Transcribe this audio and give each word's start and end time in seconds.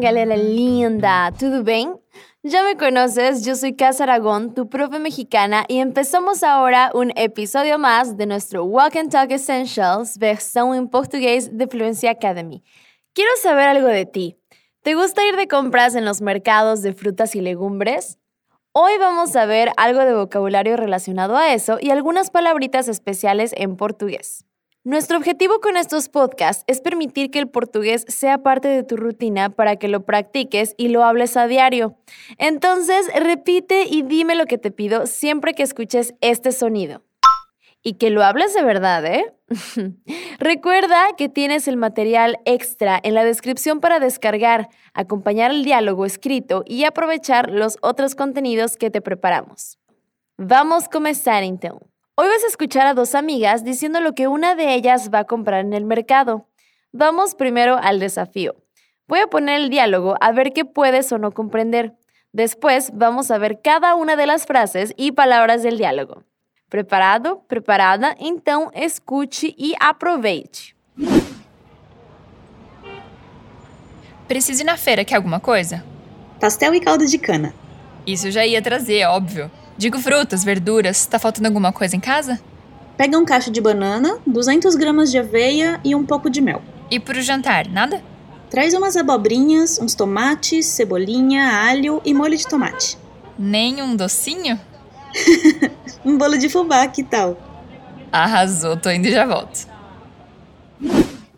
galera 0.00 0.36
linda, 0.36 1.32
¿todo 1.38 1.62
bien? 1.62 2.00
Ya 2.42 2.62
me 2.62 2.76
conoces, 2.76 3.44
yo 3.44 3.54
soy 3.54 3.76
Casa 3.76 4.04
Aragón, 4.04 4.54
tu 4.54 4.68
profe 4.68 4.98
mexicana, 4.98 5.64
y 5.68 5.78
empezamos 5.78 6.42
ahora 6.42 6.90
un 6.94 7.12
episodio 7.16 7.78
más 7.78 8.16
de 8.16 8.24
nuestro 8.26 8.64
Walk 8.64 8.96
and 8.96 9.10
Talk 9.10 9.30
Essentials, 9.30 10.16
versión 10.16 10.74
en 10.74 10.88
portugués 10.88 11.56
de 11.56 11.66
Fluency 11.66 12.06
Academy. 12.06 12.64
Quiero 13.12 13.30
saber 13.42 13.68
algo 13.68 13.88
de 13.88 14.06
ti. 14.06 14.38
¿Te 14.82 14.94
gusta 14.94 15.26
ir 15.26 15.36
de 15.36 15.48
compras 15.48 15.94
en 15.94 16.06
los 16.06 16.22
mercados 16.22 16.80
de 16.80 16.94
frutas 16.94 17.36
y 17.36 17.42
legumbres? 17.42 18.18
Hoy 18.72 18.92
vamos 18.98 19.36
a 19.36 19.44
ver 19.44 19.72
algo 19.76 20.00
de 20.00 20.14
vocabulario 20.14 20.76
relacionado 20.78 21.36
a 21.36 21.52
eso 21.52 21.76
y 21.78 21.90
algunas 21.90 22.30
palabritas 22.30 22.88
especiales 22.88 23.52
en 23.56 23.76
portugués. 23.76 24.46
Nuestro 24.82 25.18
objetivo 25.18 25.60
con 25.60 25.76
estos 25.76 26.08
podcasts 26.08 26.64
es 26.66 26.80
permitir 26.80 27.30
que 27.30 27.38
el 27.38 27.50
portugués 27.50 28.06
sea 28.08 28.38
parte 28.38 28.66
de 28.68 28.82
tu 28.82 28.96
rutina 28.96 29.50
para 29.50 29.76
que 29.76 29.88
lo 29.88 30.06
practiques 30.06 30.74
y 30.78 30.88
lo 30.88 31.04
hables 31.04 31.36
a 31.36 31.46
diario. 31.46 31.98
Entonces, 32.38 33.06
repite 33.14 33.84
y 33.86 34.00
dime 34.00 34.36
lo 34.36 34.46
que 34.46 34.56
te 34.56 34.70
pido 34.70 35.06
siempre 35.06 35.52
que 35.52 35.64
escuches 35.64 36.14
este 36.22 36.52
sonido. 36.52 37.02
Y 37.82 37.94
que 37.94 38.08
lo 38.08 38.24
hables 38.24 38.54
de 38.54 38.62
verdad, 38.62 39.04
¿eh? 39.04 39.34
Recuerda 40.38 41.08
que 41.18 41.28
tienes 41.28 41.68
el 41.68 41.76
material 41.76 42.38
extra 42.46 42.98
en 43.02 43.12
la 43.12 43.24
descripción 43.24 43.80
para 43.80 44.00
descargar, 44.00 44.70
acompañar 44.94 45.50
el 45.50 45.62
diálogo 45.62 46.06
escrito 46.06 46.64
y 46.66 46.84
aprovechar 46.84 47.50
los 47.50 47.76
otros 47.82 48.14
contenidos 48.14 48.78
que 48.78 48.90
te 48.90 49.02
preparamos. 49.02 49.78
Vamos 50.38 50.84
a 50.84 50.90
comenzar 50.90 51.42
entonces. 51.42 51.89
Hoy 52.22 52.28
vas 52.28 52.44
a 52.44 52.48
escuchar 52.48 52.86
a 52.86 52.92
dos 52.92 53.14
amigas 53.14 53.64
diciendo 53.64 53.98
lo 54.02 54.14
que 54.14 54.28
una 54.28 54.54
de 54.54 54.74
ellas 54.74 55.08
va 55.08 55.20
a 55.20 55.24
comprar 55.24 55.60
en 55.60 55.72
el 55.72 55.86
mercado. 55.86 56.46
Vamos 56.92 57.34
primero 57.34 57.78
al 57.78 57.98
desafío. 57.98 58.56
Voy 59.08 59.20
a 59.20 59.28
poner 59.28 59.58
el 59.58 59.70
diálogo 59.70 60.16
a 60.20 60.30
ver 60.30 60.52
qué 60.52 60.66
puedes 60.66 61.10
o 61.12 61.18
no 61.18 61.30
comprender. 61.30 61.94
Después 62.30 62.90
vamos 62.92 63.30
a 63.30 63.38
ver 63.38 63.62
cada 63.62 63.94
una 63.94 64.16
de 64.16 64.26
las 64.26 64.44
frases 64.44 64.92
y 64.98 65.12
palabras 65.12 65.62
del 65.62 65.78
diálogo. 65.78 66.24
Preparado? 66.68 67.42
Preparada? 67.48 68.14
Então 68.18 68.70
escute 68.74 69.54
e 69.56 69.72
aproveite. 69.80 70.76
Preciso 74.28 74.60
ir 74.60 74.66
na 74.66 74.76
feira, 74.76 75.06
quer 75.06 75.16
alguma 75.16 75.40
coisa? 75.40 75.82
Pastel 76.38 76.74
e 76.74 76.80
caldo 76.80 77.06
de 77.06 77.16
cana. 77.18 77.54
Isso 78.06 78.26
eu 78.26 78.30
já 78.30 78.44
ia 78.44 78.60
trazer, 78.60 79.06
óbvio. 79.06 79.50
Digo 79.80 79.98
frutas, 79.98 80.44
verduras. 80.44 81.06
Tá 81.06 81.18
faltando 81.18 81.48
alguma 81.48 81.72
coisa 81.72 81.96
em 81.96 82.00
casa? 82.00 82.38
Pega 82.98 83.16
um 83.16 83.24
cacho 83.24 83.50
de 83.50 83.62
banana, 83.62 84.18
200 84.26 84.76
gramas 84.76 85.10
de 85.10 85.16
aveia 85.16 85.80
e 85.82 85.94
um 85.94 86.04
pouco 86.04 86.28
de 86.28 86.42
mel. 86.42 86.60
E 86.90 87.00
pro 87.00 87.18
jantar, 87.22 87.66
nada? 87.66 88.04
Traz 88.50 88.74
umas 88.74 88.94
abobrinhas, 88.94 89.78
uns 89.80 89.94
tomates, 89.94 90.66
cebolinha, 90.66 91.62
alho 91.66 92.02
e 92.04 92.12
molho 92.12 92.36
de 92.36 92.46
tomate. 92.46 92.98
Nem 93.38 93.80
um 93.80 93.96
docinho? 93.96 94.60
um 96.04 96.18
bolo 96.18 96.36
de 96.36 96.50
fubá, 96.50 96.86
que 96.86 97.02
tal? 97.02 97.38
Arrasou, 98.12 98.76
tô 98.76 98.90
indo 98.90 99.08
e 99.08 99.12
já 99.12 99.24
volto. 99.24 99.66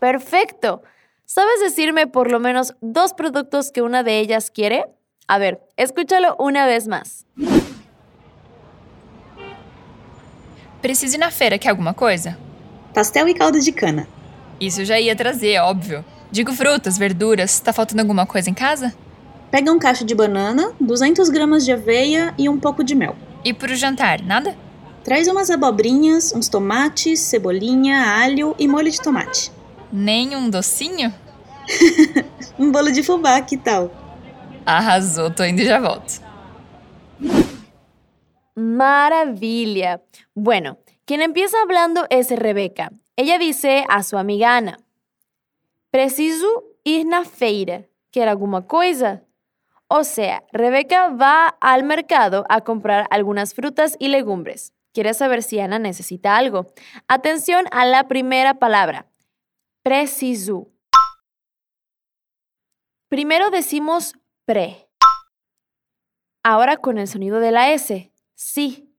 Perfecto. 0.01 0.83
¿Sabes 1.25 1.61
decirme 1.61 2.09
por 2.09 2.29
lo 2.29 2.41
menos 2.41 2.75
dos 2.83 3.13
productos 3.13 3.71
que 3.71 3.83
una 3.83 4.03
de 4.03 4.19
ellas 4.19 4.51
quiere? 4.51 4.85
A 5.29 5.39
ver, 5.39 5.61
escúchalo 5.77 6.35
una 6.41 6.67
vez 6.67 6.89
más. 6.89 7.25
Preciso 10.83 11.15
ir 11.15 11.19
na 11.19 11.31
feira, 11.31 11.57
quer 11.59 11.69
alguma 11.71 11.95
coisa? 11.95 12.37
Pastel 12.93 13.29
e 13.29 13.35
caldo 13.35 13.61
de 13.61 13.71
cana. 13.71 14.09
Isso 14.61 14.81
eu 14.81 14.85
já 14.85 14.99
ia 14.99 15.15
trazer, 15.15 15.61
óbvio. 15.61 16.05
Digo 16.31 16.53
frutas, 16.53 16.99
verduras. 16.99 17.61
Tá 17.61 17.73
faltando 17.73 18.03
alguma 18.03 18.27
coisa 18.27 18.51
em 18.51 18.55
casa? 18.55 18.93
Pega 19.49 19.71
um 19.71 19.79
cacho 19.79 20.05
de 20.05 20.15
banana, 20.15 20.73
200 20.81 21.29
gramas 21.29 21.65
de 21.65 21.73
aveia 21.73 22.35
e 22.37 22.49
um 22.49 22.59
pouco 22.59 22.83
de 22.83 22.97
mel. 22.97 23.15
E 23.45 23.53
pro 23.53 23.75
jantar, 23.77 24.23
nada? 24.23 24.57
Traz 25.05 25.29
umas 25.29 25.51
abobrinhas, 25.51 26.33
uns 26.35 26.49
tomates, 26.49 27.21
cebolinha, 27.21 28.17
alho 28.17 28.55
e 28.59 28.67
molho 28.67 28.91
de 28.91 29.01
tomate. 29.01 29.53
Nem 29.93 30.35
um 30.35 30.49
docinho? 30.49 31.13
um 32.59 32.73
bolo 32.73 32.91
de 32.91 33.03
fubá, 33.03 33.41
que 33.41 33.57
tal? 33.57 33.91
Arrasou, 34.65 35.31
tô 35.31 35.45
indo 35.45 35.61
e 35.61 35.67
já 35.67 35.79
volto. 35.79 36.22
Maravilla. 38.55 40.03
Bueno, 40.35 40.79
quien 41.05 41.23
empieza 41.23 41.61
hablando 41.63 42.07
es 42.11 42.31
Rebeca. 42.31 42.93
Ella 43.17 43.39
dice 43.39 43.85
a 43.89 44.03
su 44.03 44.19
amiga 44.19 44.57
Ana, 44.57 44.79
preciso 45.91 46.65
ir 46.85 47.07
na 47.07 47.25
feira. 47.25 47.87
¿Quer 48.11 48.29
alguna 48.29 48.67
cosa? 48.67 49.23
O 49.89 50.05
sea, 50.05 50.45
Rebeca 50.53 51.09
va 51.09 51.49
al 51.61 51.85
mercado 51.85 52.45
a 52.49 52.63
comprar 52.63 53.07
algunas 53.11 53.55
frutas 53.55 53.97
y 53.99 54.09
legumbres. 54.09 54.75
Quiere 54.93 55.15
saber 55.15 55.43
si 55.43 55.59
Ana 55.59 55.79
necesita 55.79 56.37
algo. 56.37 56.67
Atención 57.09 57.67
a 57.71 57.87
la 57.87 58.09
primera 58.09 58.55
palabra. 58.55 59.07
Preciso. 59.83 60.69
Primero 63.09 63.51
decimos 63.51 64.15
pre. 64.45 64.89
Ahora 66.43 66.77
con 66.77 66.99
el 66.99 67.09
sonido 67.09 67.41
de 67.41 67.53
la 67.53 67.73
S 67.73 68.12
sí. 68.35 68.95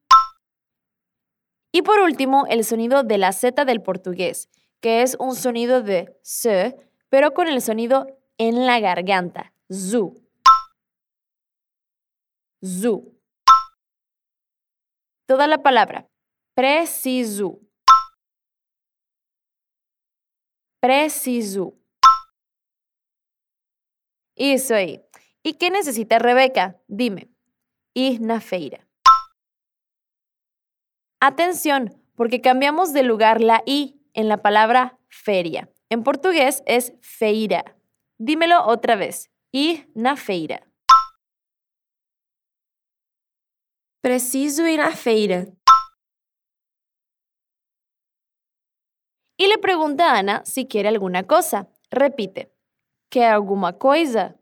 Y 1.72 1.82
por 1.82 2.00
último, 2.00 2.46
el 2.48 2.64
sonido 2.64 3.04
de 3.04 3.18
la 3.18 3.32
Z 3.32 3.66
del 3.66 3.82
portugués, 3.82 4.50
que 4.80 5.02
es 5.02 5.16
un 5.20 5.36
sonido 5.36 5.82
de 5.82 6.16
S, 6.24 6.76
pero 7.10 7.34
con 7.34 7.48
el 7.48 7.62
sonido 7.62 8.08
en 8.38 8.66
la 8.66 8.80
garganta, 8.80 9.54
zu. 9.72 10.16
Zu. 12.64 13.14
Toda 15.26 15.48
la 15.48 15.64
palabra. 15.64 16.08
Preciso. 16.54 17.60
Preciso. 20.80 21.78
Eso 24.36 24.76
ahí. 24.76 25.02
¿Y 25.44 25.54
qué 25.54 25.70
necesita 25.70 26.20
Rebeca? 26.20 26.80
Dime. 26.88 27.30
Ir 27.94 28.22
na 28.22 28.42
feira. 28.42 28.83
Atención, 31.26 31.98
porque 32.16 32.42
cambiamos 32.42 32.92
de 32.92 33.02
lugar 33.02 33.40
la 33.40 33.64
I 33.66 33.98
en 34.14 34.28
la 34.28 34.42
palabra 34.42 35.00
feria. 35.08 35.72
En 35.90 36.04
portugués 36.04 36.62
es 36.66 36.96
feira. 37.00 37.78
Dímelo 38.18 38.68
otra 38.68 38.98
vez. 38.98 39.32
Ir 39.54 39.90
na 39.96 40.18
feira. 40.18 40.70
Preciso 44.02 44.68
ir 44.68 44.80
na 44.80 44.92
feira. 44.92 45.46
Y 49.38 49.48
le 49.48 49.58
pregunta 49.60 50.12
a 50.12 50.18
Ana 50.18 50.44
si 50.44 50.68
quiere 50.68 50.90
alguna 50.90 51.24
cosa. 51.24 51.70
Repite. 51.90 52.54
¿Quer 53.10 53.32
alguna 53.32 53.78
cosa? 53.78 54.36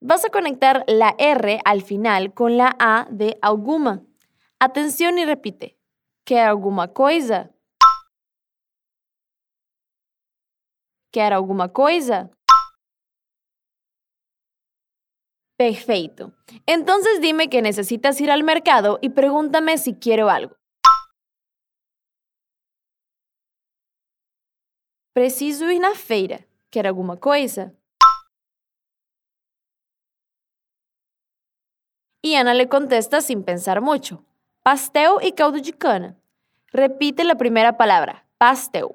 Vas 0.00 0.24
a 0.24 0.28
conectar 0.28 0.84
la 0.86 1.16
R 1.18 1.60
al 1.64 1.82
final 1.82 2.32
con 2.32 2.56
la 2.56 2.76
A 2.78 3.08
de 3.10 3.36
alguma. 3.42 4.04
Atención 4.60 5.18
y 5.18 5.24
repite. 5.24 5.76
¿Quer 6.24 6.46
alguma 6.46 6.92
coisa? 6.92 7.50
¿Quer 11.10 11.32
alguma 11.32 11.72
coisa? 11.72 12.30
Perfecto. 15.56 16.32
Entonces 16.66 17.20
dime 17.20 17.50
que 17.50 17.60
necesitas 17.60 18.20
ir 18.20 18.30
al 18.30 18.44
mercado 18.44 19.00
y 19.02 19.08
pregúntame 19.08 19.78
si 19.78 19.94
quiero 19.94 20.30
algo. 20.30 20.54
Preciso 25.12 25.68
ir 25.72 25.80
na 25.80 25.96
feira. 25.96 26.46
Quer 26.70 26.86
alguma 26.86 27.16
coisa? 27.16 27.72
Y 32.28 32.34
Ana 32.34 32.52
le 32.52 32.68
contesta 32.68 33.22
sin 33.22 33.42
pensar 33.42 33.80
mucho. 33.80 34.22
Pastel 34.62 35.12
y 35.22 35.32
caldo. 35.32 35.58
Repite 36.66 37.24
la 37.24 37.36
primera 37.36 37.78
palabra. 37.78 38.26
Pastel. 38.36 38.88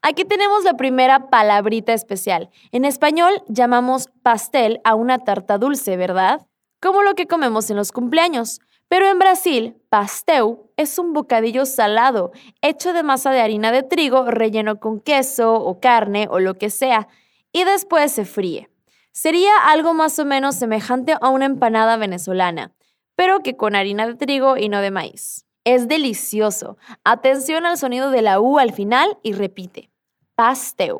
Aquí 0.00 0.24
tenemos 0.24 0.62
la 0.62 0.74
primera 0.74 1.28
palabrita 1.28 1.92
especial. 1.92 2.50
En 2.70 2.84
español 2.84 3.42
llamamos 3.48 4.10
pastel 4.22 4.80
a 4.84 4.94
una 4.94 5.18
tarta 5.18 5.58
dulce, 5.58 5.96
¿verdad? 5.96 6.46
Como 6.80 7.02
lo 7.02 7.16
que 7.16 7.26
comemos 7.26 7.68
en 7.70 7.76
los 7.76 7.90
cumpleaños. 7.90 8.60
Pero 8.86 9.08
en 9.08 9.18
Brasil, 9.18 9.76
pastel 9.88 10.56
es 10.76 11.00
un 11.00 11.12
bocadillo 11.12 11.66
salado, 11.66 12.30
hecho 12.62 12.92
de 12.92 13.02
masa 13.02 13.32
de 13.32 13.40
harina 13.40 13.72
de 13.72 13.82
trigo 13.82 14.30
relleno 14.30 14.78
con 14.78 15.00
queso 15.00 15.52
o 15.52 15.80
carne 15.80 16.28
o 16.30 16.38
lo 16.38 16.54
que 16.58 16.70
sea, 16.70 17.08
y 17.50 17.64
después 17.64 18.12
se 18.12 18.24
fríe. 18.24 18.69
Sería 19.12 19.52
algo 19.66 19.92
más 19.92 20.18
o 20.18 20.24
menos 20.24 20.54
semejante 20.54 21.16
a 21.20 21.28
una 21.28 21.46
empanada 21.46 21.96
venezolana, 21.96 22.72
pero 23.16 23.40
que 23.40 23.56
con 23.56 23.74
harina 23.74 24.06
de 24.06 24.14
trigo 24.14 24.56
y 24.56 24.68
no 24.68 24.80
de 24.80 24.90
maíz. 24.90 25.46
Es 25.64 25.88
delicioso. 25.88 26.78
Atención 27.04 27.66
al 27.66 27.76
sonido 27.76 28.10
de 28.10 28.22
la 28.22 28.40
U 28.40 28.58
al 28.58 28.72
final 28.72 29.18
y 29.22 29.32
repite. 29.32 29.90
pastel. 30.34 30.96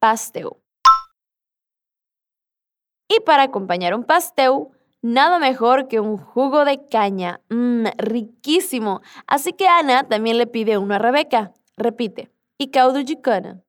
Pastel. 0.00 0.48
Y 3.08 3.20
para 3.20 3.44
acompañar 3.44 3.94
un 3.94 4.04
pastel, 4.04 4.66
nada 5.02 5.38
mejor 5.38 5.86
que 5.86 6.00
un 6.00 6.16
jugo 6.16 6.64
de 6.64 6.86
caña. 6.88 7.40
Mmm, 7.48 7.86
riquísimo. 7.96 9.02
Así 9.26 9.52
que 9.52 9.68
Ana 9.68 10.08
también 10.08 10.38
le 10.38 10.46
pide 10.46 10.78
uno 10.78 10.94
a 10.94 10.98
Rebeca. 10.98 11.52
Repite. 11.76 12.30
Y 12.58 12.70
cana. 12.70 13.62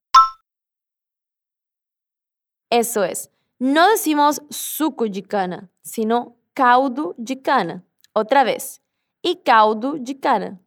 Eso 2.70 3.04
es. 3.04 3.32
No 3.60 3.90
decimos 3.90 4.42
suco 4.50 5.06
de 5.06 5.24
cana, 5.24 5.70
sino 5.82 6.36
caldo 6.54 7.16
de 7.18 7.42
cana. 7.42 7.86
Otra 8.14 8.44
vez. 8.44 8.82
Y 9.22 9.38
caldo 9.44 9.96
de 9.98 10.20
cana. 10.20 10.60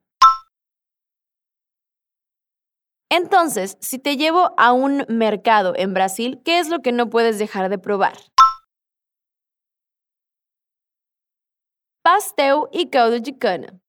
Entonces, 3.11 3.79
si 3.81 3.99
te 3.99 4.17
llevo 4.17 4.53
a 4.59 4.73
un 4.73 5.05
mercado 5.09 5.73
en 5.77 5.95
Brasil, 5.95 6.41
¿qué 6.45 6.59
es 6.59 6.69
lo 6.69 6.81
que 6.81 6.93
no 6.93 7.09
puedes 7.09 7.39
dejar 7.39 7.69
de 7.71 7.79
probar? 7.79 8.19
Pastel 12.03 12.62
y 12.73 12.91
caldo 12.91 13.19
de 13.21 13.39
cana. 13.39 13.81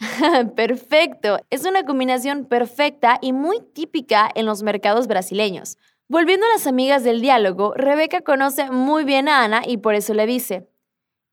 Perfecto, 0.56 1.38
es 1.50 1.64
una 1.64 1.84
combinación 1.84 2.46
perfecta 2.46 3.18
y 3.20 3.32
muy 3.32 3.60
típica 3.60 4.30
en 4.34 4.46
los 4.46 4.62
mercados 4.62 5.06
brasileños. 5.06 5.76
Volviendo 6.08 6.46
a 6.46 6.54
las 6.54 6.66
amigas 6.66 7.04
del 7.04 7.20
diálogo, 7.20 7.74
Rebeca 7.74 8.22
conoce 8.22 8.70
muy 8.70 9.04
bien 9.04 9.28
a 9.28 9.44
Ana 9.44 9.62
y 9.66 9.76
por 9.76 9.94
eso 9.94 10.14
le 10.14 10.26
dice, 10.26 10.68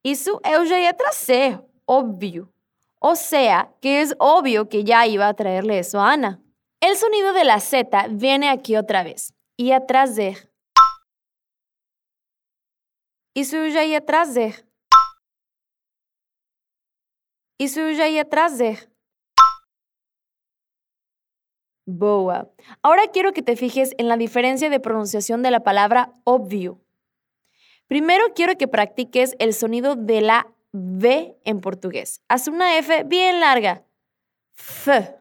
Isso 0.04 0.40
eu 0.46 0.66
já 0.66 0.80
ia 0.80 0.96
obvio. 1.86 2.54
O 3.00 3.16
sea, 3.16 3.74
que 3.82 4.02
es 4.02 4.16
obvio 4.20 4.68
que 4.70 4.84
ya 4.84 5.08
iba 5.08 5.28
a 5.28 5.34
traerle 5.34 5.80
eso 5.80 6.00
a 6.00 6.14
Ana. 6.14 6.42
El 6.80 6.96
sonido 6.98 7.34
de 7.34 7.44
la 7.44 7.60
Z 7.60 8.08
viene 8.12 8.50
aquí 8.50 8.76
otra 8.76 9.04
vez. 9.04 9.34
Y 9.58 9.72
atrás 9.72 10.16
de. 10.16 10.36
Isso 13.34 13.56
eu 13.56 13.72
já 13.72 13.84
ia 13.84 14.02
trazer. 14.02 14.67
Isso 17.60 17.80
eu 17.80 17.96
já 17.96 18.08
ia 18.08 18.24
trazer. 18.24 18.90
Boa. 21.86 22.52
Ahora 22.84 23.08
quiero 23.08 23.32
que 23.32 23.42
te 23.42 23.56
fijes 23.56 23.94
en 23.98 24.08
la 24.10 24.18
diferencia 24.18 24.70
de 24.70 24.80
pronunciación 24.80 25.42
de 25.42 25.52
la 25.52 25.62
palabra 25.62 26.12
obvio. 26.26 26.82
Primero 27.88 28.34
quiero 28.36 28.58
que 28.58 28.68
practiques 28.68 29.36
el 29.40 29.54
sonido 29.54 29.96
de 29.96 30.20
la 30.22 30.48
V 30.74 31.40
en 31.46 31.62
portugués. 31.62 32.22
Haz 32.28 32.50
una 32.50 32.78
F 32.78 33.04
bien 33.06 33.40
larga. 33.40 33.86
F. 34.54 35.16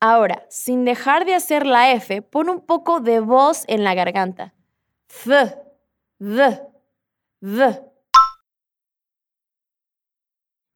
Ahora, 0.00 0.46
sin 0.48 0.86
dejar 0.86 1.26
de 1.26 1.34
hacer 1.34 1.66
la 1.66 1.92
F, 1.92 2.22
pon 2.22 2.48
un 2.48 2.64
poco 2.64 3.00
de 3.00 3.20
voz 3.20 3.64
en 3.68 3.84
la 3.84 3.94
garganta. 3.94 4.54
F, 5.10 5.54
V, 6.18 6.62
V. 7.42 7.89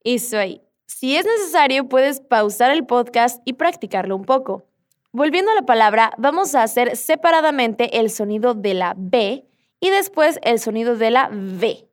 Eso 0.05 0.39
ahí. 0.39 0.61
Si 0.87 1.17
es 1.17 1.25
necesario, 1.25 1.89
puedes 1.89 2.21
pausar 2.21 2.71
el 2.71 2.87
podcast 2.87 3.41
y 3.45 3.55
practicarlo 3.55 4.15
un 4.15 4.25
poco. 4.25 4.69
Volviendo 5.13 5.51
a 5.51 5.55
la 5.55 5.63
palabra, 5.63 6.13
vamos 6.19 6.55
a 6.55 6.63
hacer 6.63 6.97
separadamente 6.97 7.99
el 7.99 8.11
sonido 8.11 8.55
de 8.55 8.75
la 8.75 8.95
B 8.97 9.47
y 9.81 9.91
después 9.91 10.39
el 10.43 10.59
sonido 10.59 10.97
de 10.97 11.11
la 11.11 11.31
V. 11.31 11.89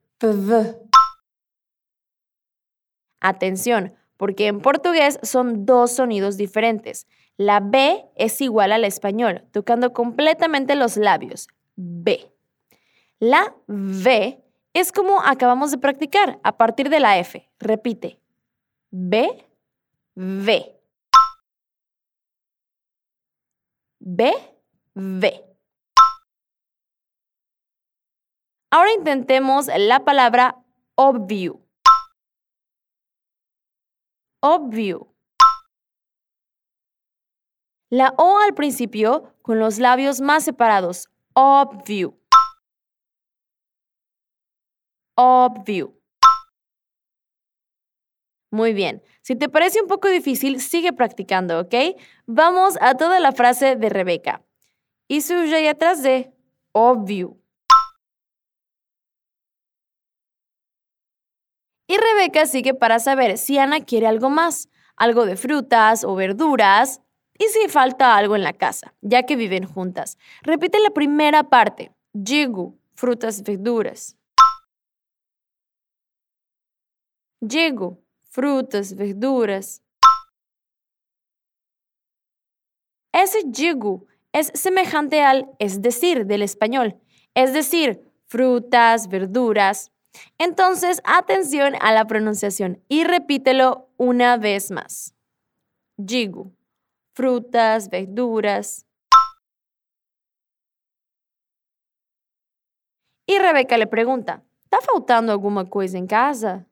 Atención, 3.19 3.93
porque 4.17 4.47
en 4.47 4.59
portugués 4.59 5.19
son 5.23 5.65
dos 5.65 5.93
sonidos 5.93 6.35
diferentes. 6.35 7.07
La 7.37 7.59
B 7.59 8.05
es 8.15 8.41
igual 8.41 8.71
al 8.71 8.83
español, 8.83 9.45
tocando 9.51 9.93
completamente 9.93 10.75
los 10.75 10.97
labios. 10.97 11.47
B. 11.75 12.31
La 13.19 13.55
V 13.67 14.40
es 14.73 14.91
como 14.91 15.21
acabamos 15.21 15.71
de 15.71 15.77
practicar 15.77 16.39
a 16.43 16.57
partir 16.57 16.89
de 16.89 16.99
la 16.99 17.17
F. 17.17 17.49
Repite. 17.59 18.19
B, 18.89 19.45
V. 20.15 20.81
B, 23.99 24.33
V. 24.95 25.45
Ahora 28.71 28.93
intentemos 28.93 29.67
la 29.67 30.05
palabra 30.05 30.57
obvio. 30.95 31.61
Obvio. 34.41 35.13
La 37.89 38.13
O 38.17 38.39
al 38.39 38.53
principio 38.53 39.35
con 39.41 39.59
los 39.59 39.77
labios 39.77 40.21
más 40.21 40.45
separados. 40.45 41.09
Obvio. 41.33 42.20
Obvio. 45.23 45.93
Muy 48.51 48.73
bien. 48.73 49.03
Si 49.21 49.35
te 49.35 49.49
parece 49.49 49.79
un 49.79 49.87
poco 49.87 50.07
difícil, 50.07 50.59
sigue 50.59 50.93
practicando, 50.93 51.59
¿ok? 51.59 51.75
Vamos 52.25 52.75
a 52.81 52.95
toda 52.95 53.19
la 53.19 53.31
frase 53.31 53.75
de 53.75 53.89
Rebeca. 53.89 54.43
Isso 55.07 55.45
ya 55.45 55.59
ia 55.59 55.75
trazer. 55.75 56.33
Óbvio. 56.71 57.37
Y 61.87 61.97
Rebeca 61.97 62.47
sigue 62.47 62.73
para 62.73 62.97
saber 62.97 63.37
si 63.37 63.59
Ana 63.59 63.81
quiere 63.81 64.07
algo 64.07 64.31
más, 64.31 64.69
algo 64.95 65.27
de 65.27 65.35
frutas 65.35 66.03
o 66.03 66.15
verduras, 66.15 67.01
y 67.37 67.43
si 67.49 67.67
falta 67.67 68.15
algo 68.17 68.35
en 68.35 68.43
la 68.43 68.53
casa, 68.53 68.95
ya 69.01 69.23
que 69.23 69.35
viven 69.35 69.65
juntas. 69.65 70.17
Repite 70.41 70.79
la 70.79 70.89
primera 70.89 71.43
parte. 71.43 71.91
Digo, 72.11 72.75
frutas, 72.95 73.43
verduras. 73.43 74.17
Digo, 77.41 77.97
frutas, 78.21 78.95
verduras. 78.95 79.81
Ese 83.11 83.39
digo 83.45 84.05
es 84.31 84.51
semejante 84.53 85.23
al 85.23 85.49
es 85.57 85.81
decir 85.81 86.27
del 86.27 86.43
español, 86.43 87.01
es 87.33 87.51
decir, 87.51 88.13
frutas, 88.25 89.09
verduras. 89.09 89.91
Entonces, 90.37 91.01
atención 91.03 91.73
a 91.81 91.91
la 91.91 92.05
pronunciación 92.05 92.83
y 92.87 93.05
repítelo 93.05 93.89
una 93.97 94.37
vez 94.37 94.69
más. 94.69 95.15
Digo, 95.97 96.51
frutas, 97.13 97.89
verduras. 97.89 98.85
Y 103.25 103.39
Rebeca 103.39 103.77
le 103.77 103.87
pregunta, 103.87 104.43
¿está 104.63 104.79
faltando 104.81 105.31
alguna 105.31 105.67
cosa 105.69 105.97
en 105.97 106.05
casa? 106.05 106.67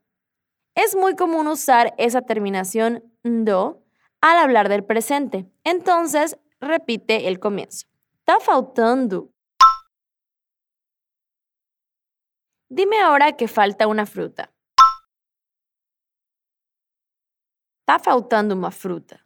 Es 0.81 0.95
muy 0.95 1.13
común 1.17 1.48
usar 1.48 1.93
esa 1.98 2.21
terminación 2.21 3.03
do 3.24 3.83
al 4.21 4.38
hablar 4.38 4.69
del 4.69 4.86
presente. 4.86 5.45
Entonces, 5.65 6.39
repite 6.62 7.27
el 7.27 7.38
comienzo. 7.38 7.86
¿Está 8.19 8.39
faltando 8.39 9.33
Dime 12.69 13.01
ahora 13.01 13.36
que 13.36 13.50
falta 13.50 13.88
una 13.88 14.05
fruta. 14.05 14.53
Tá 17.86 18.00
faltando 18.00 18.55
uma 18.55 18.71
fruta. 18.71 19.25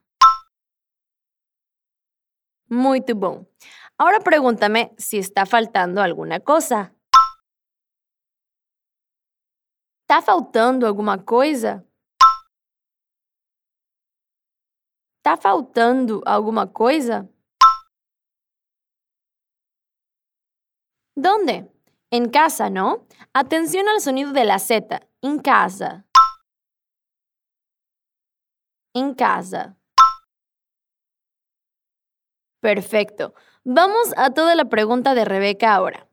Muito 2.67 3.13
bom. 3.13 3.45
Ahora 3.99 4.21
pregúntame 4.21 4.95
si 4.97 5.19
está 5.19 5.45
faltando 5.45 6.01
alguna 6.01 6.39
cosa. 6.39 6.95
Tá 10.05 10.21
faltando 10.21 10.85
alguma 10.85 11.17
coisa? 11.23 11.85
Tá 15.23 15.37
faltando 15.37 16.21
alguma 16.25 16.67
coisa? 16.71 17.29
¿Dónde? 21.15 21.71
En 22.11 22.29
casa, 22.29 22.69
¿no? 22.69 23.07
Atención 23.33 23.87
al 23.87 24.01
sonido 24.01 24.33
de 24.33 24.43
la 24.43 24.59
Z. 24.59 24.99
En 25.21 25.39
casa. 25.39 26.05
En 28.93 29.13
casa. 29.15 29.77
Perfecto. 32.59 33.33
Vamos 33.63 34.13
a 34.17 34.31
toda 34.31 34.55
la 34.55 34.65
pregunta 34.65 35.15
de 35.15 35.25
Rebeca 35.25 35.73
ahora. 35.73 36.07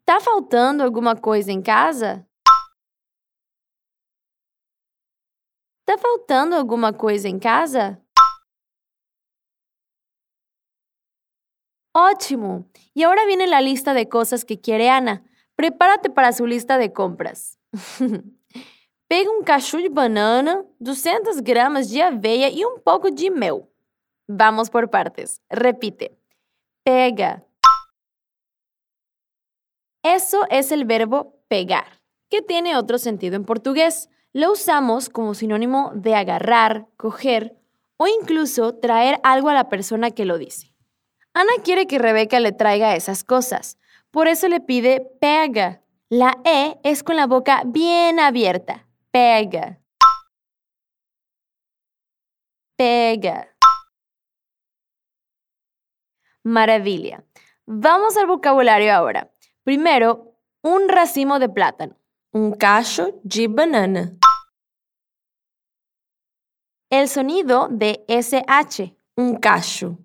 ¿Está 0.00 0.20
faltando 0.20 0.84
alguna 0.84 1.16
cosa 1.16 1.50
en 1.50 1.62
casa? 1.62 2.26
¿Está 5.92 6.08
faltando 6.08 6.56
alguna 6.56 6.96
cosa 6.96 7.28
en 7.28 7.38
casa? 7.38 8.00
Ótimo. 11.92 12.64
Y 12.94 13.02
ahora 13.02 13.26
viene 13.26 13.46
la 13.46 13.60
lista 13.60 13.92
de 13.92 14.08
cosas 14.08 14.46
que 14.46 14.58
quiere 14.58 14.88
Ana. 14.88 15.22
Prepárate 15.54 16.08
para 16.08 16.32
su 16.32 16.46
lista 16.46 16.78
de 16.78 16.94
compras. 16.94 17.58
Pega 19.06 19.30
um 19.30 19.44
cacho 19.44 19.76
de 19.76 19.90
banana, 19.90 20.64
200 20.78 21.42
gramas 21.42 21.90
de 21.90 22.00
aveia 22.00 22.48
e 22.48 22.64
um 22.64 22.78
pouco 22.78 23.10
de 23.10 23.30
mel. 23.30 23.68
Vamos 24.26 24.70
por 24.70 24.88
partes. 24.88 25.42
Repite. 25.50 26.18
Pega. 26.82 27.44
Eso 30.02 30.46
es 30.48 30.72
el 30.72 30.86
verbo 30.86 31.38
pegar, 31.48 32.00
que 32.30 32.40
tiene 32.40 32.78
otro 32.78 32.96
sentido 32.96 33.36
en 33.36 33.44
portugués. 33.44 34.08
Lo 34.34 34.52
usamos 34.52 35.10
como 35.10 35.34
sinónimo 35.34 35.92
de 35.94 36.14
agarrar, 36.14 36.86
coger 36.96 37.54
o 37.98 38.06
incluso 38.06 38.74
traer 38.74 39.20
algo 39.22 39.50
a 39.50 39.54
la 39.54 39.68
persona 39.68 40.10
que 40.10 40.24
lo 40.24 40.38
dice. 40.38 40.74
Ana 41.34 41.52
quiere 41.62 41.86
que 41.86 41.98
Rebeca 41.98 42.40
le 42.40 42.52
traiga 42.52 42.96
esas 42.96 43.24
cosas, 43.24 43.78
por 44.10 44.28
eso 44.28 44.48
le 44.48 44.60
pide 44.60 45.00
pega. 45.20 45.82
La 46.08 46.38
E 46.44 46.78
es 46.82 47.02
con 47.02 47.16
la 47.16 47.26
boca 47.26 47.62
bien 47.64 48.20
abierta. 48.20 48.86
Pega. 49.10 49.80
Pega. 52.76 53.48
Maravilla. 56.42 57.24
Vamos 57.64 58.16
al 58.16 58.26
vocabulario 58.26 58.92
ahora. 58.92 59.30
Primero, 59.62 60.36
un 60.62 60.88
racimo 60.88 61.38
de 61.38 61.48
plátano. 61.48 61.96
Un 62.34 62.52
cacho 62.52 63.20
de 63.24 63.46
banana. 63.46 64.16
El 66.90 67.06
sonido 67.06 67.68
de 67.70 68.06
SH, 68.08 68.96
un 69.16 69.38
cacho. 69.38 69.98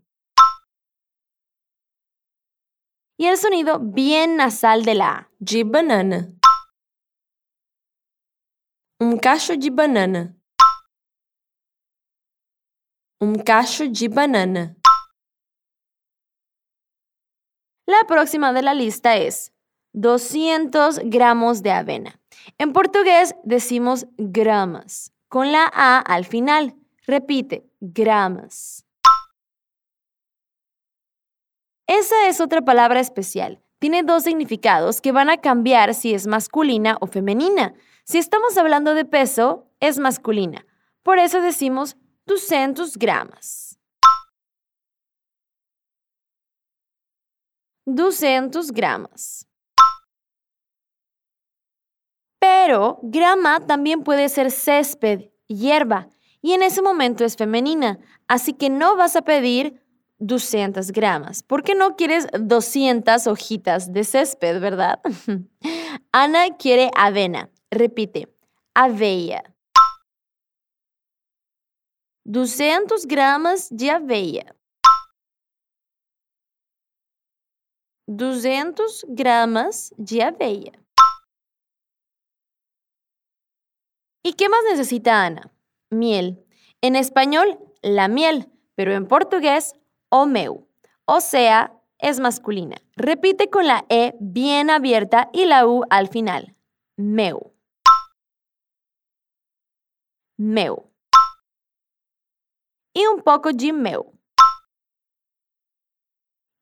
Y 3.17 3.27
el 3.27 3.37
sonido 3.37 3.79
bien 3.79 4.35
nasal 4.35 4.83
de 4.83 4.95
la 4.95 5.09
A, 5.09 5.31
de 5.39 5.63
banana. 5.63 6.27
Un 8.99 9.17
cacho 9.19 9.55
de 9.55 9.69
banana. 9.69 10.35
Un 13.21 13.41
cacho 13.41 13.85
de 13.87 14.09
banana. 14.09 14.75
La 17.85 18.03
próxima 18.05 18.51
de 18.51 18.63
la 18.63 18.73
lista 18.73 19.15
es 19.15 19.53
200 19.97 20.99
gramos 21.05 21.63
de 21.63 21.71
avena. 21.71 22.19
En 22.59 22.71
portugués 22.71 23.33
decimos 23.43 24.05
gramas, 24.17 25.11
con 25.27 25.51
la 25.51 25.69
A 25.73 25.97
al 25.97 26.23
final. 26.23 26.75
Repite, 27.07 27.67
gramas. 27.79 28.85
Esa 31.87 32.27
es 32.27 32.39
otra 32.39 32.61
palabra 32.61 32.99
especial. 32.99 33.59
Tiene 33.79 34.03
dos 34.03 34.23
significados 34.23 35.01
que 35.01 35.11
van 35.11 35.31
a 35.31 35.37
cambiar 35.37 35.95
si 35.95 36.13
es 36.13 36.27
masculina 36.27 36.97
o 37.01 37.07
femenina. 37.07 37.73
Si 38.03 38.19
estamos 38.19 38.55
hablando 38.55 38.93
de 38.93 39.05
peso, 39.05 39.67
es 39.79 39.97
masculina. 39.97 40.63
Por 41.01 41.17
eso 41.17 41.41
decimos 41.41 41.97
200 42.27 42.97
gramas. 42.97 43.79
200 47.85 48.71
gramas. 48.73 49.46
Pero 52.67 52.99
grama 53.01 53.61
también 53.65 54.03
puede 54.03 54.27
ser 54.27 54.51
césped, 54.51 55.29
hierba, 55.47 56.09
y 56.41 56.51
en 56.51 56.63
ese 56.63 56.81
momento 56.81 57.23
es 57.23 57.37
femenina, 57.37 57.97
así 58.27 58.51
que 58.51 58.69
no 58.69 58.97
vas 58.97 59.15
a 59.15 59.21
pedir 59.21 59.81
200 60.19 60.91
gramas, 60.91 61.43
porque 61.43 61.75
no 61.75 61.95
quieres 61.95 62.27
200 62.37 63.25
hojitas 63.27 63.93
de 63.93 64.03
césped, 64.03 64.59
¿verdad? 64.59 64.99
Ana 66.11 66.57
quiere 66.57 66.91
avena. 66.93 67.49
Repite, 67.71 68.27
aveia. 68.73 69.55
200 72.25 73.05
gramas 73.05 73.69
de 73.71 73.91
aveia. 73.91 74.53
200 78.07 79.05
gramas 79.07 79.93
de 79.97 80.21
aveia. 80.21 80.86
¿Y 84.27 84.33
qué 84.33 84.49
más 84.49 84.59
necesita 84.69 85.25
Ana? 85.25 85.53
Miel. 85.89 86.45
En 86.81 86.97
español, 86.97 87.57
la 87.81 88.09
miel, 88.09 88.51
pero 88.75 88.91
en 88.91 89.07
portugués, 89.07 89.73
o 90.09 90.25
meu. 90.25 90.67
O 91.05 91.21
sea, 91.21 91.81
es 91.97 92.19
masculina. 92.19 92.75
Repite 92.97 93.49
con 93.49 93.67
la 93.67 93.85
E 93.87 94.15
bien 94.19 94.69
abierta 94.69 95.29
y 95.31 95.45
la 95.45 95.65
U 95.65 95.85
al 95.89 96.09
final. 96.09 96.57
Meu. 96.97 97.55
Meu. 100.37 100.91
E 102.93 103.07
um 103.07 103.21
pouco 103.21 103.53
de 103.53 103.71
meu. 103.71 104.13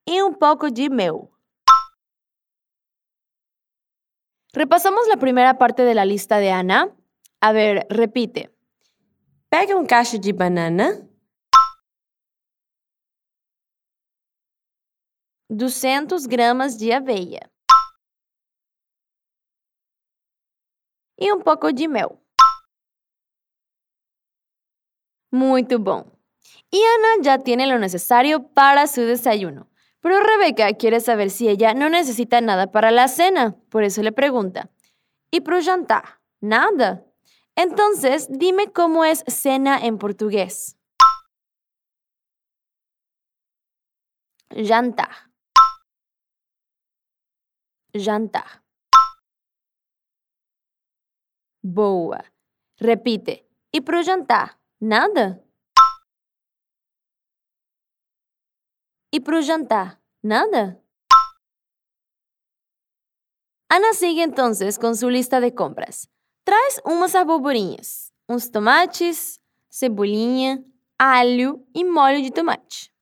E 0.07 0.21
um 0.21 0.33
pouco 0.35 0.69
de 0.69 0.87
meu. 0.87 1.31
Repasamos 4.53 5.07
la 5.07 5.17
primera 5.17 5.57
parte 5.57 5.81
de 5.81 5.95
la 5.95 6.05
lista 6.05 6.37
de 6.37 6.51
Ana. 6.51 6.95
A 7.47 7.51
ver, 7.51 7.85
repite. 7.91 8.49
Pega 9.51 9.75
um 9.77 9.85
cacho 9.85 10.17
de 10.17 10.33
banana. 10.33 11.07
200 15.47 16.25
gramas 16.25 16.75
de 16.75 16.91
aveia. 16.91 17.51
E 21.19 21.31
um 21.31 21.39
pouco 21.39 21.71
de 21.71 21.87
mel. 21.87 22.19
Muito 25.31 25.77
bom. 25.77 26.11
Y 26.71 26.81
Ana 26.83 27.21
ya 27.21 27.37
tiene 27.37 27.67
lo 27.67 27.77
necesario 27.77 28.47
para 28.55 28.87
su 28.87 29.01
desayuno. 29.01 29.69
Pero 29.99 30.19
Rebeca 30.19 30.73
quiere 30.73 30.99
saber 30.99 31.29
si 31.29 31.47
ella 31.47 31.75
no 31.75 31.89
necesita 31.89 32.41
nada 32.41 32.71
para 32.71 32.89
la 32.89 33.07
cena. 33.07 33.55
Por 33.69 33.83
eso 33.83 34.01
le 34.01 34.11
pregunta. 34.11 34.71
¿Y 35.29 35.41
pro 35.41 35.61
jantar? 35.61 36.19
Nada. 36.41 37.05
Entonces, 37.57 38.27
dime 38.29 38.71
cómo 38.73 39.05
es 39.05 39.23
cena 39.27 39.79
en 39.79 39.97
portugués. 39.97 40.77
Jantar. 44.49 45.31
Jantar. 47.93 48.63
Boa. 51.63 52.23
Repite. 52.77 53.49
E 53.71 53.81
pro 53.81 54.03
jantar? 54.03 54.59
Nada? 54.79 55.41
E 59.11 59.19
pro 59.21 59.41
jantar? 59.41 60.01
Nada? 60.21 60.81
Ana 63.69 63.93
sigue 63.93 64.23
entonces 64.23 64.77
con 64.77 64.95
su 64.95 65.09
lista 65.09 65.39
de 65.39 65.55
compras. 65.55 66.09
Traz 66.45 66.79
umas 66.85 67.15
abobrinhas, 67.15 68.13
uns 68.29 68.51
tomates, 68.51 69.41
cebolinha, 69.67 70.63
alho 70.95 71.65
y 71.73 71.83
molho 71.83 72.21
de 72.21 72.29
tomate. 72.29 72.93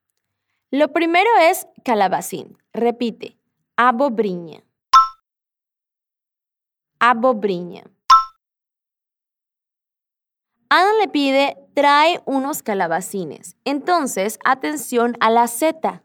Lo 0.72 0.94
primero 0.94 1.30
es 1.42 1.68
calabacín. 1.84 2.58
Repite, 2.72 3.38
abobrinha. 3.76 4.64
Abobrinha. 7.02 7.84
Ana 10.70 10.94
le 11.02 11.10
pide, 11.10 11.58
trae 11.74 12.22
unos 12.26 12.64
calabacines. 12.64 13.58
Entonces, 13.66 14.40
atención 14.46 15.18
a 15.20 15.30
la 15.30 15.50
Z 15.50 16.02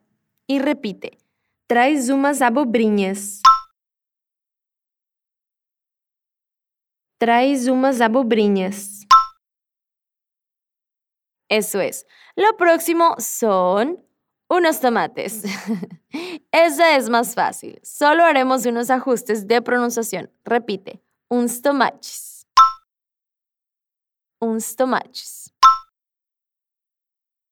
y 0.49 0.59
repite, 0.59 1.19
traz 1.69 2.09
umas 2.09 2.43
abobrinhas. 2.43 3.43
Traz 7.19 7.67
umas 7.67 8.01
abobrinhas. 8.01 9.05
Eso 11.49 11.81
es. 11.81 12.07
Lo 12.37 12.57
próximo 12.57 13.17
son 13.19 14.05
unos 14.49 14.81
tomates. 14.81 15.43
Esa 16.53 16.97
es 16.97 17.09
más 17.09 17.35
fácil. 17.35 17.81
Solo 17.83 18.25
haremos 18.25 18.67
unos 18.67 18.91
ajustes 18.91 19.49
de 19.49 19.61
pronunciación. 19.63 20.31
Repite, 20.45 21.03
uns 21.29 21.61
tomates. 21.61 22.47
Uns 24.41 24.77
tomates. 24.77 25.53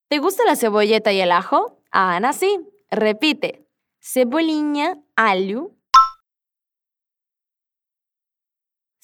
¿Te 0.09 0.19
gusta 0.19 0.45
la 0.45 0.55
cebolleta 0.55 1.11
y 1.11 1.19
el 1.19 1.33
ajo? 1.33 1.81
A 1.91 2.15
Ana 2.15 2.31
sí. 2.31 2.59
Repite, 2.89 3.67
cebolinha, 3.99 4.97
alho. 5.17 5.76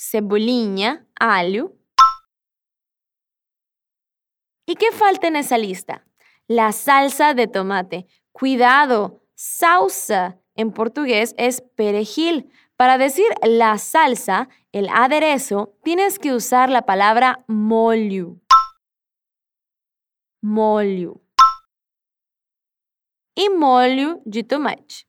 Cebolinha, 0.10 1.08
alho. 1.18 1.78
¿Y 4.68 4.76
qué 4.76 4.92
falta 4.92 5.28
en 5.28 5.38
esa 5.38 5.58
lista? 5.58 6.06
La 6.48 6.74
salsa 6.74 7.34
de 7.34 7.48
tomate. 7.48 8.08
Cuidado, 8.34 9.24
salsa 9.34 10.42
en 10.56 10.72
portugués 10.74 11.34
es 11.38 11.62
perejil, 11.62 12.52
Para 12.76 12.98
decir 12.98 13.28
la 13.44 13.78
salsa, 13.78 14.50
el 14.72 14.90
aderezo, 14.90 15.78
tienes 15.84 16.20
que 16.20 16.34
usar 16.34 16.70
la 16.70 16.82
palabra 16.82 17.46
molho. 17.48 18.42
Molho. 20.42 21.22
E 23.36 23.50
molho 23.50 24.22
de 24.26 24.44
tomate. 24.44 25.06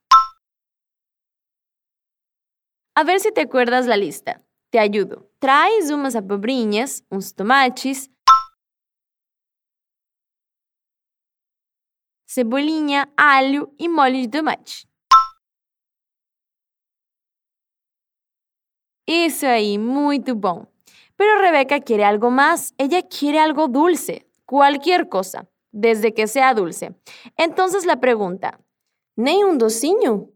A 2.95 3.03
ver 3.03 3.19
si 3.19 3.31
te 3.33 3.41
acuerdas 3.41 3.87
la 3.87 3.97
lista. 3.97 4.44
Te 4.75 4.79
ayudo. 4.79 5.31
Traz 5.39 5.89
umas 5.89 6.17
abobrinhas, 6.17 7.01
uns 7.09 7.31
tomates, 7.31 8.11
cebolinha, 12.25 13.09
alho 13.15 13.73
e 13.79 13.87
molho 13.87 14.19
de 14.19 14.27
tomate. 14.27 14.85
Isso 19.07 19.45
aí, 19.45 19.77
muito 19.77 20.35
bom. 20.35 20.67
Pero 21.15 21.39
Rebeca 21.39 21.79
quiere 21.79 22.03
algo 22.03 22.29
más. 22.29 22.73
Ella 22.77 23.01
quiere 23.01 23.39
algo 23.39 23.69
dulce, 23.69 24.27
cualquier 24.45 25.07
cosa, 25.07 25.47
desde 25.71 26.13
que 26.13 26.27
sea 26.27 26.53
dulce. 26.53 26.93
Entonces 27.37 27.85
la 27.85 28.01
pregunta, 28.01 28.59
¿nem 29.15 29.45
un 29.45 29.57
docinho? 29.57 30.33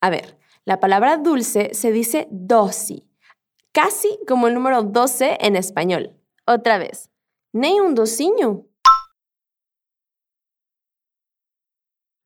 A 0.00 0.10
ver, 0.10 0.36
la 0.64 0.80
palabra 0.80 1.18
dulce 1.18 1.74
se 1.74 1.92
dice 1.92 2.26
dosi, 2.30 3.06
casi 3.72 4.18
como 4.26 4.48
el 4.48 4.54
número 4.54 4.82
12 4.82 5.38
en 5.40 5.56
español. 5.56 6.16
Otra 6.46 6.78
vez, 6.78 7.10
¿nem 7.52 7.80
un 7.82 7.94
docinho? 7.94 8.66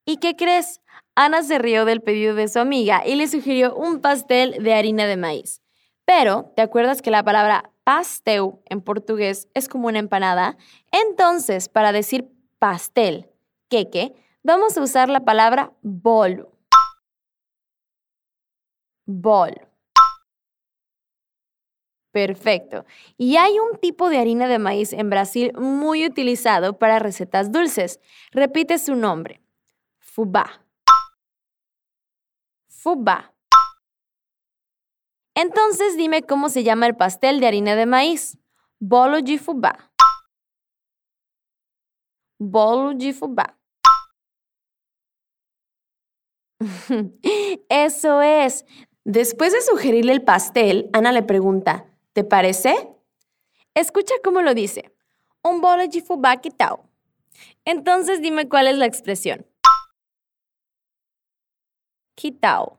¿Y 0.06 0.18
qué 0.18 0.36
crees? 0.36 0.80
Ana 1.16 1.42
se 1.42 1.58
rió 1.58 1.84
del 1.84 2.00
pedido 2.00 2.34
de 2.34 2.48
su 2.48 2.60
amiga 2.60 3.02
y 3.04 3.16
le 3.16 3.26
sugirió 3.26 3.74
un 3.74 4.00
pastel 4.00 4.62
de 4.62 4.72
harina 4.72 5.06
de 5.06 5.16
maíz. 5.16 5.60
Pero, 6.04 6.52
¿te 6.56 6.62
acuerdas 6.62 7.02
que 7.02 7.10
la 7.10 7.24
palabra 7.24 7.70
pastel 7.84 8.52
en 8.66 8.80
portugués 8.80 9.48
es 9.52 9.68
como 9.68 9.88
una 9.88 9.98
empanada? 9.98 10.56
Entonces, 10.92 11.68
para 11.68 11.92
decir 11.92 12.30
pastel, 12.58 13.28
queque, 13.68 14.14
vamos 14.42 14.78
a 14.78 14.82
usar 14.82 15.08
la 15.08 15.24
palabra 15.24 15.72
bolo. 15.82 16.57
Bolo. 19.10 19.66
Perfecto. 22.12 22.84
Y 23.16 23.36
hay 23.36 23.58
un 23.58 23.78
tipo 23.78 24.10
de 24.10 24.18
harina 24.18 24.46
de 24.48 24.58
maíz 24.58 24.92
en 24.92 25.08
Brasil 25.08 25.52
muy 25.54 26.04
utilizado 26.04 26.78
para 26.78 26.98
recetas 26.98 27.50
dulces. 27.50 28.00
Repite 28.32 28.78
su 28.78 28.96
nombre. 28.96 29.40
Fubá. 29.98 30.66
Fubá. 32.68 33.34
Entonces 35.34 35.96
dime 35.96 36.22
cómo 36.22 36.50
se 36.50 36.62
llama 36.64 36.86
el 36.86 36.94
pastel 36.94 37.40
de 37.40 37.46
harina 37.46 37.76
de 37.76 37.86
maíz. 37.86 38.36
Bolo 38.78 39.22
de 39.22 39.38
fubá. 39.38 39.90
Bolo 42.38 42.92
de 42.92 43.14
fubá. 43.14 43.58
Eso 47.68 48.20
es. 48.20 48.64
Después 49.08 49.54
de 49.54 49.62
sugerirle 49.62 50.12
el 50.12 50.22
pastel, 50.22 50.90
Ana 50.92 51.12
le 51.12 51.22
pregunta, 51.22 51.86
¿te 52.12 52.24
parece? 52.24 52.74
Escucha 53.72 54.12
cómo 54.22 54.42
lo 54.42 54.52
dice. 54.52 54.92
Un 55.42 55.62
bolo 55.62 55.88
de 55.88 56.02
fubá, 56.02 56.42
¿qué 56.42 56.50
tal? 56.50 56.80
Entonces 57.64 58.20
dime 58.20 58.50
cuál 58.50 58.66
es 58.66 58.76
la 58.76 58.84
expresión. 58.84 59.46
¿Qué 62.16 62.32
tal? 62.32 62.74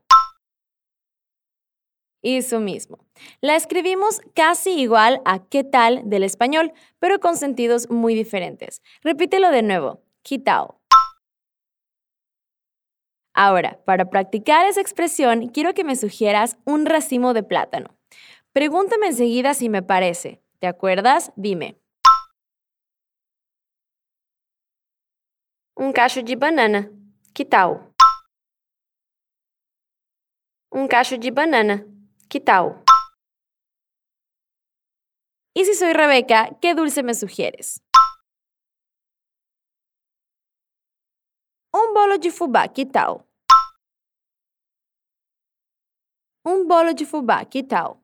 Eso 2.22 2.59
mismo. 2.59 3.00
La 3.42 3.55
escribimos 3.55 4.22
casi 4.35 4.70
igual 4.79 5.24
a 5.25 5.44
qué 5.48 5.63
tal 5.63 6.07
del 6.07 6.22
español, 6.22 6.74
pero 7.00 7.20
con 7.20 7.37
sentidos 7.37 7.89
muy 7.89 8.13
diferentes. 8.13 8.83
Repítelo 9.01 9.50
de 9.50 9.63
nuevo. 9.63 10.03
¿Qué 10.22 10.37
tal? 10.37 10.78
Ahora, 13.42 13.80
para 13.86 14.10
practicar 14.10 14.66
esa 14.66 14.82
expresión, 14.82 15.48
quiero 15.48 15.74
que 15.74 15.86
me 15.86 15.96
sugieras 15.96 16.58
un 16.66 16.86
racimo 16.86 17.34
de 17.34 17.42
plátano. 17.42 17.98
Pregúntame 18.52 19.08
enseguida 19.08 19.54
si 19.54 19.70
me 19.70 19.82
parece. 19.82 20.44
¿Te 20.60 20.68
acuerdas? 20.68 21.32
Dime. 21.38 21.80
Un 25.78 25.94
cacho 25.94 26.22
de 26.22 26.36
banana. 26.36 26.92
¿Qué 27.34 27.46
tal? 27.46 27.94
Un 30.70 30.90
cacho 30.90 31.18
de 31.18 31.32
banana. 31.32 31.86
¿Qué 32.28 32.42
tal? 32.42 32.84
Y 35.54 35.64
si 35.64 35.75
soy 35.75 35.94
Rebeca, 35.94 36.58
¿qué 36.62 36.75
dulce 36.75 37.04
me 37.04 37.14
sugieres? 37.14 37.82
Un 41.72 41.94
bolo 41.94 42.18
de 42.18 42.32
fubá, 42.32 42.68
¿qué 42.68 42.86
tal? 42.86 43.28
Un 46.50 46.68
bolo 46.68 46.96
de 46.96 47.05
fubá, 47.05 47.46
¿qué 47.46 47.62
tal? 47.62 47.98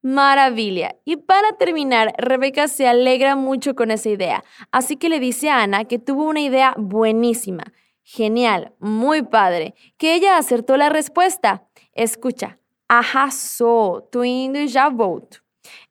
Maravilla. 0.00 0.96
Y 1.04 1.16
para 1.16 1.52
terminar, 1.58 2.14
Rebeca 2.16 2.66
se 2.66 2.88
alegra 2.88 3.36
mucho 3.36 3.74
con 3.74 3.90
esa 3.90 4.08
idea, 4.08 4.42
así 4.72 4.96
que 4.96 5.10
le 5.10 5.20
dice 5.20 5.50
a 5.50 5.62
Ana 5.62 5.84
que 5.84 5.98
tuvo 5.98 6.22
una 6.24 6.40
idea 6.40 6.74
buenísima. 6.78 7.64
Genial, 8.02 8.72
muy 8.78 9.20
padre, 9.20 9.74
que 9.98 10.14
ella 10.14 10.38
acertó 10.38 10.78
la 10.78 10.88
respuesta. 10.88 11.68
Escucha, 11.92 12.58
arrasó, 12.88 14.08
tu 14.10 14.24
indo 14.24 14.58
y 14.58 14.68
ya 14.68 14.88
volto. 14.88 15.40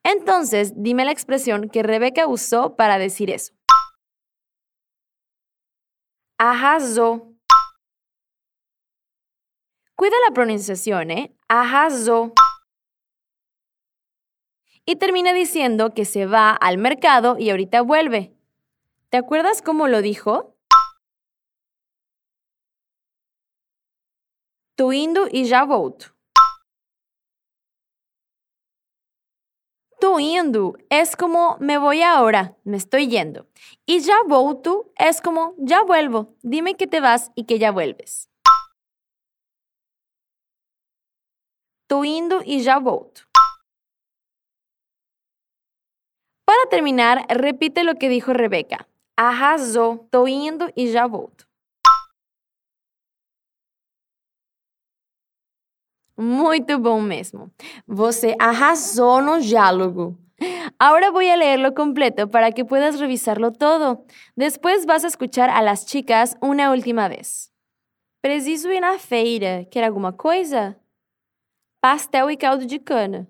Entonces, 0.02 0.73
dime 0.76 1.06
la 1.06 1.12
expresión 1.12 1.69
que 1.69 1.84
Rebeca 1.84 2.26
usó 2.26 2.76
para 2.76 2.97
decir 2.97 3.30
eso. 3.30 3.54
Arrasó. 6.39 7.27
Cuida 9.97 10.15
la 10.27 10.31
pronunciación, 10.31 11.10
¿eh? 11.10 11.36
Arrasó. 11.47 12.31
Y 14.86 14.97
termina 14.97 15.33
diciendo 15.33 15.95
que 15.95 16.05
se 16.05 16.27
va 16.27 16.51
al 16.51 16.77
mercado 16.77 17.36
y 17.39 17.49
ahorita 17.49 17.81
vuelve. 17.81 18.31
¿Te 19.10 19.17
acuerdas 19.17 19.63
cómo 19.63 19.88
lo 19.88 20.03
dijo? 20.03 20.55
Tô 24.75 24.93
indo 24.93 25.25
e 25.31 25.47
já 25.49 25.65
volto. 25.65 26.13
Tô 29.99 30.19
indo 30.19 30.77
es 30.91 31.15
como 31.15 31.57
me 31.60 31.79
voy 31.79 32.03
ahora, 32.03 32.55
me 32.63 32.77
estoy 32.77 33.07
yendo. 33.07 33.47
Y 33.88 34.01
ya 34.01 34.17
volto 34.27 34.91
es 34.95 35.21
como 35.21 35.55
ya 35.57 35.81
vuelvo. 35.81 36.36
Dime 36.43 36.75
que 36.75 36.86
te 36.86 37.01
vas 37.01 37.31
y 37.33 37.45
que 37.45 37.57
ya 37.57 37.71
vuelves. 37.71 38.29
Tô 41.88 42.04
indo 42.04 42.41
e 42.45 42.60
já 42.60 42.80
volto. 42.80 43.26
Para 46.45 46.67
terminar, 46.69 47.26
repite 47.30 47.84
lo 47.84 47.95
que 47.95 48.10
dijo 48.10 48.34
Rebeca. 48.34 48.86
Arrasou. 49.15 50.08
Tô 50.12 50.28
indo 50.28 50.69
e 50.76 50.91
já 50.91 51.08
volto. 51.08 51.47
Muito 56.17 56.78
bom 56.80 57.00
mesmo. 57.00 57.52
Você 57.88 58.36
arrasou 58.39 59.21
no 59.21 59.39
diálogo. 59.39 60.17
Ahora 60.80 61.12
voy 61.12 61.30
a 61.30 61.36
leerlo 61.36 61.73
completo 61.73 62.28
para 62.28 62.52
que 62.52 62.65
puedas 62.65 63.00
revisarlo 63.00 63.52
todo. 63.52 64.06
Después 64.36 64.86
vas 64.86 65.04
a 65.04 65.08
escuchar 65.08 65.50
a 65.50 65.62
las 65.62 65.86
chicas 65.86 66.36
una 66.41 66.71
última 66.71 67.08
vez. 67.08 67.52
Preciso 68.21 68.71
ir 68.71 68.82
na 68.82 69.00
feira. 69.00 69.65
Quer 69.71 69.84
alguma 69.84 70.12
coisa? 70.12 70.76
Pastel 71.89 72.30
e 72.30 72.36
caldo 72.36 72.65
de 72.65 72.80
cana. 72.80 73.30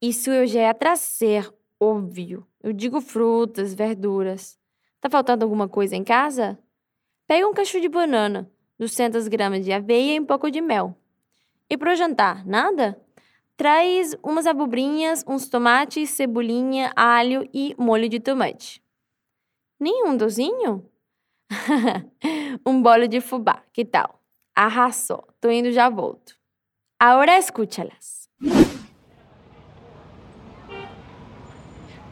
Isso 0.00 0.30
eu 0.30 0.46
já 0.46 0.60
ia 0.60 0.72
trazer, 0.72 1.52
óbvio. 1.80 2.46
Eu 2.62 2.72
digo 2.72 3.00
frutas, 3.00 3.74
verduras. 3.74 4.56
Tá 5.00 5.10
faltando 5.10 5.44
alguma 5.44 5.68
coisa 5.68 5.96
em 5.96 6.04
casa? 6.04 6.56
Pega 7.26 7.44
um 7.44 7.52
cacho 7.52 7.80
de 7.80 7.88
banana, 7.88 8.48
200 8.78 9.26
gramas 9.26 9.64
de 9.64 9.72
aveia 9.72 10.14
e 10.14 10.20
um 10.20 10.24
pouco 10.24 10.48
de 10.48 10.60
mel. 10.60 10.96
E 11.68 11.76
pro 11.76 11.96
jantar, 11.96 12.46
nada? 12.46 12.96
Traz 13.56 14.14
umas 14.22 14.46
abobrinhas, 14.46 15.24
uns 15.26 15.48
tomates, 15.48 16.10
cebolinha, 16.10 16.92
alho 16.94 17.50
e 17.52 17.74
molho 17.76 18.08
de 18.08 18.20
tomate. 18.20 18.80
Nenhum 19.80 20.16
dozinho? 20.16 20.88
um 22.64 22.80
bolo 22.80 23.08
de 23.08 23.20
fubá, 23.20 23.64
que 23.72 23.84
tal? 23.84 24.22
Arrasou. 24.54 25.26
Tô 25.40 25.50
indo 25.50 25.72
já 25.72 25.88
volto. 25.88 26.40
Agora 27.04 27.36
escúchalas. 27.36 28.28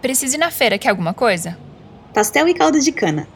Preciso 0.03 0.35
ir 0.35 0.39
na 0.39 0.51
feira, 0.51 0.79
quer 0.79 0.89
alguma 0.89 1.15
coisa? 1.15 1.57
Pastel 2.13 2.49
e 2.49 2.55
caldo 2.55 2.81
de 2.81 2.91
cana. 2.91 3.29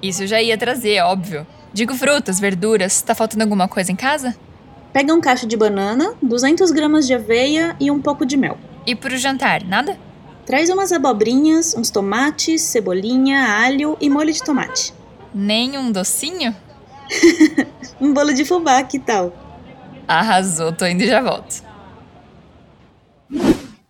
Isso 0.00 0.22
eu 0.22 0.26
já 0.26 0.40
ia 0.40 0.56
trazer, 0.56 1.02
óbvio. 1.02 1.46
Digo 1.70 1.94
frutas, 1.94 2.40
verduras. 2.40 3.02
Tá 3.02 3.14
faltando 3.14 3.42
alguma 3.42 3.68
coisa 3.68 3.92
em 3.92 3.94
casa? 3.94 4.34
Pega 4.90 5.12
um 5.12 5.20
cacho 5.20 5.46
de 5.46 5.54
banana, 5.54 6.14
200 6.22 6.70
gramas 6.70 7.06
de 7.06 7.12
aveia 7.12 7.76
e 7.78 7.90
um 7.90 8.00
pouco 8.00 8.24
de 8.24 8.38
mel. 8.38 8.56
E 8.86 8.94
pro 8.94 9.14
jantar, 9.18 9.62
nada? 9.64 9.98
Traz 10.46 10.70
umas 10.70 10.92
abobrinhas, 10.92 11.74
uns 11.76 11.90
tomates, 11.90 12.62
cebolinha, 12.62 13.60
alho 13.62 13.98
e 14.00 14.08
molho 14.08 14.32
de 14.32 14.42
tomate. 14.42 14.94
Nem 15.34 15.76
um 15.76 15.92
docinho? 15.92 16.56
um 18.00 18.14
bolo 18.14 18.32
de 18.32 18.46
fubá, 18.46 18.82
que 18.82 18.98
tal? 18.98 19.51
Arrasou, 20.06 20.72
tô 20.72 20.86
indo 20.86 21.02
e 21.02 21.06
já 21.06 21.20
volto. 21.20 21.62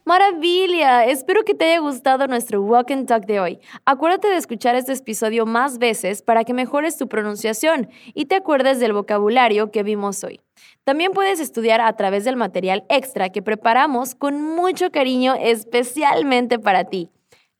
Maravilla, 0.05 1.07
espero 1.07 1.43
que 1.43 1.55
te 1.55 1.65
haya 1.65 1.79
gustado 1.79 2.27
nuestro 2.27 2.61
Walk 2.63 2.93
and 2.93 3.07
Talk 3.07 3.25
de 3.25 3.41
hoy. 3.41 3.61
Acuérdate 3.87 4.29
de 4.29 4.37
escuchar 4.37 4.75
este 4.75 4.93
episodio 4.93 5.47
más 5.47 5.79
veces 5.79 6.23
para 6.23 6.45
que 6.45 6.53
mejores 6.53 6.99
tu 6.99 7.09
pronunciación 7.09 7.89
y 8.13 8.27
te 8.27 8.35
acuerdes 8.35 8.79
del 8.79 8.93
vocabulario 8.93 9.71
que 9.71 9.83
vimos 9.83 10.23
hoy. 10.23 10.41
También 10.85 11.13
puedes 11.13 11.41
estudiar 11.41 11.81
a 11.81 11.93
través 11.95 12.25
del 12.25 12.37
material 12.37 12.85
extra 12.89 13.31
que 13.31 13.41
preparamos 13.41 14.15
con 14.15 14.43
mucho 14.43 14.91
cariño 14.91 15.35
especialmente 15.41 16.59
para 16.59 16.85
ti. 16.85 17.09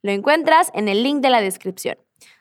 Lo 0.03 0.11
encuentras 0.11 0.69
en 0.75 0.89
el 0.89 1.01
link 1.01 1.21
de 1.21 1.29
la 1.29 1.41
descripción. 1.41 1.97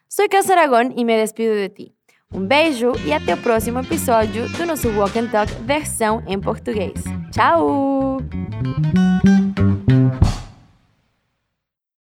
Soy 0.08 0.28
Casa 0.28 0.52
Aragón 0.52 0.92
y 0.94 1.06
me 1.06 1.16
despido 1.16 1.54
de 1.54 1.70
ti. 1.70 1.94
Um 2.32 2.46
beijo 2.46 2.92
e 3.04 3.12
até 3.12 3.34
o 3.34 3.36
próximo 3.36 3.80
episódio 3.80 4.48
do 4.50 4.66
nosso 4.66 4.88
Walk 4.90 5.18
and 5.18 5.26
Talk 5.26 5.52
versão 5.64 6.22
em 6.26 6.40
português. 6.40 7.02
Tchau! 7.30 8.18